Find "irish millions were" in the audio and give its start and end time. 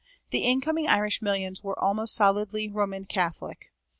0.87-1.77